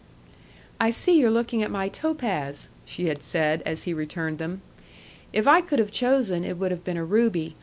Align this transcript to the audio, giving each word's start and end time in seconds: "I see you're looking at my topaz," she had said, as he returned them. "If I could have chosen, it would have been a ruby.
"I 0.79 0.89
see 0.89 1.19
you're 1.19 1.29
looking 1.29 1.61
at 1.61 1.69
my 1.69 1.87
topaz," 1.87 2.69
she 2.85 3.05
had 3.05 3.21
said, 3.21 3.61
as 3.67 3.83
he 3.83 3.93
returned 3.93 4.39
them. 4.39 4.63
"If 5.31 5.45
I 5.47 5.61
could 5.61 5.77
have 5.77 5.91
chosen, 5.91 6.43
it 6.43 6.57
would 6.57 6.71
have 6.71 6.83
been 6.83 6.97
a 6.97 7.05
ruby. 7.05 7.55